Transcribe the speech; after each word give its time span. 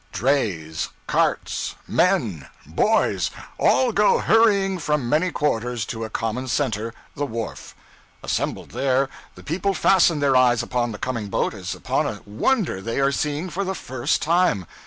Drays, 0.11 0.89
carts, 1.05 1.75
men, 1.87 2.47
boys, 2.65 3.29
all 3.59 3.91
go 3.91 4.17
hurrying 4.17 4.79
from 4.79 5.07
many 5.07 5.29
quarters 5.29 5.85
to 5.85 6.03
a 6.03 6.09
common 6.09 6.47
center, 6.47 6.95
the 7.15 7.27
wharf. 7.27 7.75
Assembled 8.23 8.71
there, 8.71 9.09
the 9.35 9.43
people 9.43 9.75
fasten 9.75 10.19
their 10.19 10.35
eyes 10.35 10.63
upon 10.63 10.91
the 10.91 10.97
coming 10.97 11.27
boat 11.29 11.53
as 11.53 11.75
upon 11.75 12.07
a 12.07 12.21
wonder 12.25 12.81
they 12.81 12.99
are 12.99 13.11
seeing 13.11 13.47
for 13.51 13.63
the 13.63 13.75
first 13.75 14.23
time. 14.23 14.65